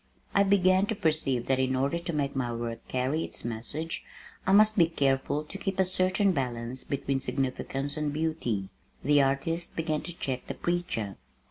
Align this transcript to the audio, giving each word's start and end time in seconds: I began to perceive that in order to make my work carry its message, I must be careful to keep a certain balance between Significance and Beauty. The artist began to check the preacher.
I 0.33 0.41
began 0.41 0.87
to 0.87 0.95
perceive 0.95 1.45
that 1.45 1.59
in 1.59 1.75
order 1.75 1.99
to 1.99 2.11
make 2.11 2.35
my 2.35 2.51
work 2.51 2.87
carry 2.87 3.23
its 3.23 3.45
message, 3.45 4.03
I 4.47 4.51
must 4.51 4.75
be 4.75 4.87
careful 4.87 5.43
to 5.43 5.57
keep 5.59 5.77
a 5.79 5.85
certain 5.85 6.31
balance 6.31 6.83
between 6.83 7.19
Significance 7.19 7.97
and 7.97 8.11
Beauty. 8.11 8.69
The 9.03 9.21
artist 9.21 9.75
began 9.75 10.01
to 10.01 10.17
check 10.17 10.47
the 10.47 10.55
preacher. 10.55 11.17